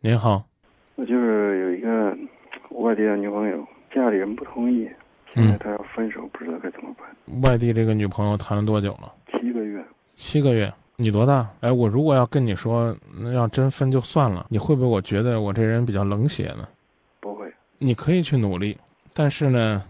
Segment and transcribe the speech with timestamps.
[0.00, 0.44] 您好，
[0.94, 2.16] 我就是有一个
[2.70, 4.88] 外地的女朋友，家里人不同意，
[5.34, 7.42] 现在她要分手，不知道该怎么办。
[7.42, 9.12] 外地这个女朋友谈了多久了？
[9.32, 9.84] 七个月，
[10.14, 10.72] 七个月。
[10.94, 11.48] 你多大？
[11.62, 16.68] 哎，我如果要跟你说，那要真分就算了，你会不会我觉得我这人比较冷血呢？
[17.18, 17.52] 不会。
[17.78, 18.78] 你可以去努力，
[19.12, 19.82] 但是呢，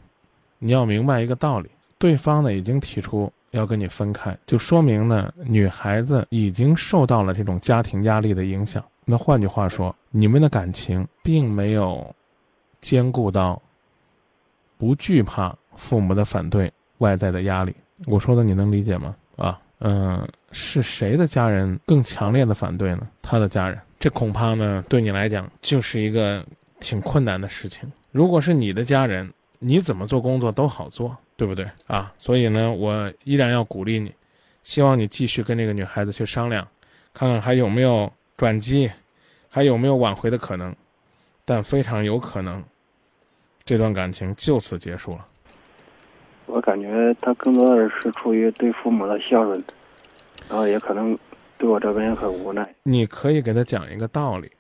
[0.59, 1.69] 你要明白一个道理：
[1.99, 8.83] 对方呢已经提出要跟你分开，就说明呢女孩子已经受到了这种家庭压力的影响。
[9.11, 12.15] 那换句话说，你们的感情并没有
[12.83, 13.61] 兼顾到
[14.77, 17.75] 不惧怕父母的反对、外在的压力。
[18.05, 19.17] 我说的你能理解吗？
[19.37, 19.59] 啊？
[19.79, 23.09] 嗯，是谁的家人更强烈的反对呢？
[23.23, 26.45] 他的家人，这恐怕呢，对你来讲就是一个
[26.79, 27.91] 挺困难的事情。
[28.13, 32.13] 如果是你的家人，你怎么做工作都好做，对不对啊？
[32.19, 34.13] 所以呢，我依然要鼓励你，
[34.65, 36.69] 希望你继续跟这个女孩子去商量，
[37.15, 38.91] 看看还有没有转机，
[39.53, 40.75] 还有没有挽回的可能。
[41.45, 42.63] 但非常有可能，
[43.65, 45.27] 这段感情就此结束了。
[46.47, 49.65] 我感觉他更多的是出于对父母的孝顺，
[50.49, 51.19] 然后也可能
[51.57, 52.75] 对我这边很无奈。
[52.83, 54.53] 你可以给他讲一个道理，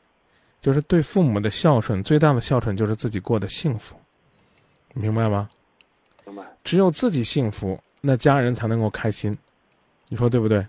[0.60, 3.94] 就是对父母的孝顺，最大的孝顺就是自己过得幸福，
[4.94, 5.48] 明白吗？
[6.26, 6.42] 明白。
[6.64, 9.36] 只有自己幸福，那家人才能够开心，
[10.08, 10.66] 你说对不对？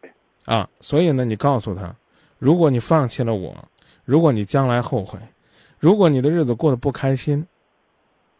[0.00, 0.10] 对。
[0.44, 1.94] 啊，所以呢，你告诉他，
[2.38, 3.68] 如果你放弃了我，
[4.04, 5.18] 如果你将来后悔，
[5.78, 7.46] 如果你的日子过得不开心，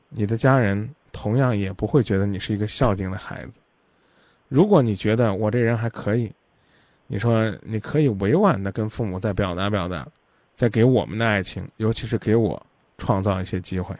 [0.08, 0.88] 你的家人。
[1.12, 3.58] 同样也不会觉得你是一个孝敬的孩子。
[4.48, 6.30] 如果你觉得我这人还可以，
[7.06, 10.06] 你说你可以委婉的跟父母再表达表达，
[10.52, 12.62] 再给我们的爱情，尤其是给我
[12.98, 13.96] 创造一些机会。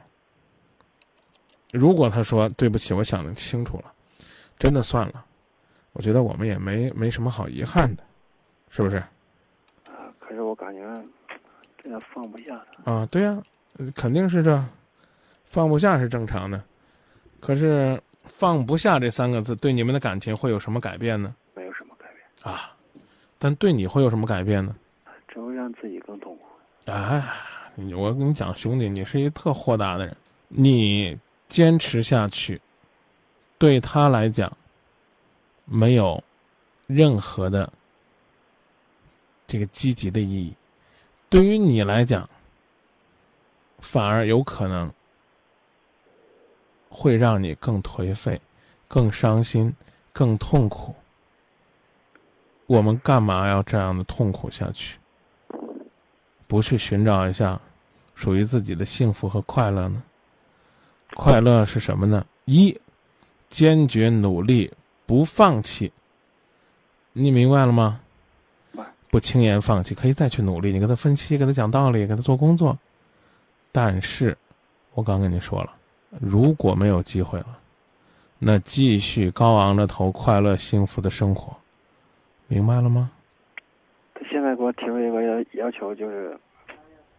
[1.72, 3.90] 如果他说对不起，我想的清楚了，
[4.58, 5.24] 真的算了，
[5.94, 8.04] 我觉得我们也没没什么好遗憾的，
[8.68, 9.02] 是不是？
[10.26, 10.80] 啊，可是我感觉
[11.82, 12.92] 真的放不下他。
[12.92, 13.40] 啊，对呀，
[13.94, 14.64] 肯定是这，
[15.44, 16.60] 放不下是正常的。
[17.40, 21.34] 可是放不下这三个字对你们的感情会有什么改变呢？
[21.54, 22.74] 没有什么改变啊，
[23.38, 24.74] 但对你会有什么改变呢？
[25.28, 26.42] 只会让自己更痛苦。
[26.90, 27.22] 哎，
[27.96, 30.16] 我跟你讲，兄弟，你是一特豁达的人，
[30.48, 31.16] 你
[31.46, 32.60] 坚持下去，
[33.58, 34.50] 对他来讲
[35.66, 36.22] 没有
[36.86, 37.70] 任何的
[39.56, 40.54] 这个积极的意义，
[41.30, 42.28] 对于你来讲
[43.78, 44.92] 反而有可能。
[46.88, 48.40] 会让你更颓废、
[48.88, 49.74] 更伤心、
[50.14, 50.94] 更痛苦。
[52.66, 54.98] 我们干嘛要这样的痛苦下去？
[56.46, 57.60] 不去寻找一下
[58.14, 60.02] 属于自己的幸福和快乐呢？
[61.14, 62.26] 快乐是什么呢？
[62.46, 62.78] 一，
[63.50, 64.72] 坚决努力，
[65.04, 65.92] 不放弃。
[67.12, 68.00] 你明白了吗？
[69.16, 70.70] 不轻言放弃，可以再去努力。
[70.70, 72.76] 你跟他分析，跟他讲道理，给他做工作。
[73.72, 74.36] 但是，
[74.92, 75.72] 我刚跟你说了。
[76.20, 77.58] 如果没有机会了，
[78.38, 81.56] 那继续高昂着头，快乐幸福的生活，
[82.46, 83.10] 明白了吗？
[84.12, 86.38] 他现在给我提出一个要要求，就是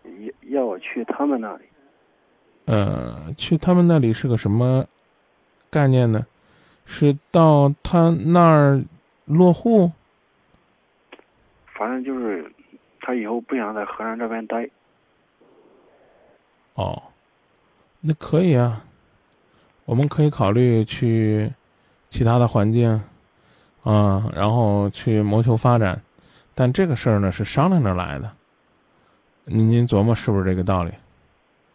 [0.03, 1.63] 要要我去他们那里。
[2.65, 4.85] 呃，去他们那里是个什么
[5.71, 6.23] 概念呢？
[6.85, 8.83] 是到他那儿
[9.25, 9.91] 落户？
[11.77, 12.51] 反正就是
[12.99, 14.67] 他以后不想在河南这边待。
[16.73, 17.01] 哦。
[17.99, 18.83] 那可以啊，
[19.85, 21.51] 我们可以考虑去
[22.09, 22.89] 其他的环境，
[23.83, 25.99] 啊，然后去谋求发展，
[26.53, 28.31] 但这个事儿呢是商量着来的。
[29.45, 30.91] 您您琢磨是不是这个道理？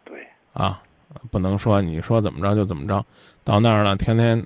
[0.05, 0.25] 对。
[0.53, 0.81] 啊，
[1.29, 3.05] 不能说你说怎么着就怎么着，
[3.43, 4.43] 到那儿了天天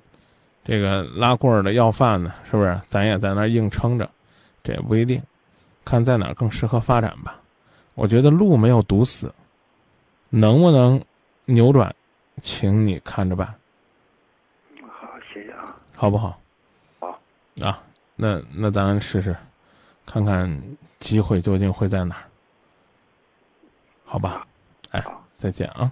[0.66, 2.82] 这个拉棍儿的要饭的，是不是？
[2.90, 4.10] 咱也在那儿硬撑着，
[4.64, 5.22] 这也不一定，
[5.88, 7.40] 看在哪儿更适合发展吧。
[7.96, 9.34] 我觉得路没有堵死，
[10.30, 11.02] 能不能？
[11.46, 11.96] 扭转，
[12.42, 13.48] 请你看着办。
[14.82, 15.78] 好，谢谢啊。
[15.96, 16.38] 好不好？
[17.00, 17.18] 好。
[17.62, 17.82] 啊，
[18.18, 19.34] 那那咱试试，
[20.06, 20.62] 看看
[21.00, 22.24] 机会究竟会在哪儿。
[24.04, 24.46] 好吧。
[24.92, 25.02] 哎，
[25.38, 25.90] 再见啊。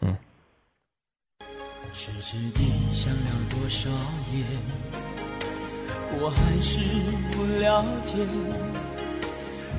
[0.00, 0.16] 嗯。
[1.92, 2.64] 痴痴地
[2.94, 3.90] 想了多少
[4.32, 4.42] 夜，
[6.18, 6.80] 我还是
[7.30, 8.24] 不了解，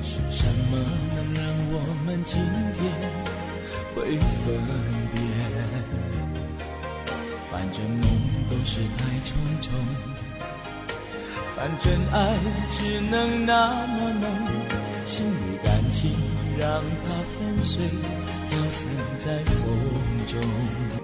[0.02, 0.78] 是什么
[1.14, 2.36] 能让我们今
[2.74, 2.80] 天。
[3.94, 4.58] 会分
[5.12, 5.20] 别，
[7.50, 8.08] 反正梦
[8.48, 9.28] 都是太匆
[9.60, 9.68] 匆，
[11.54, 12.16] 反正爱
[12.70, 14.24] 只能那么浓，
[15.04, 16.10] 心里感情
[16.58, 17.84] 让它粉碎，
[18.48, 18.88] 飘散
[19.18, 19.62] 在风
[20.26, 21.01] 中。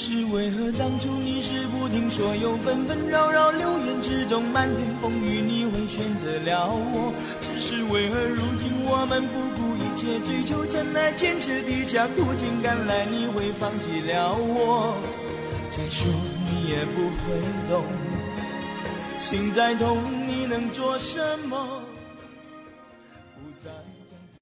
[0.00, 7.12] 是为何当初你是不听所有纷纷扰扰流言之中，漫天风雨你会选择了我？
[7.40, 14.96] 只是为何如今我们不顾一切追求真爱，坚持底下苦尽甘来，你会放弃了我？
[15.68, 16.06] 再说
[16.44, 17.84] 你也不会懂，
[19.18, 19.98] 心再痛，
[20.28, 21.82] 你能做什么？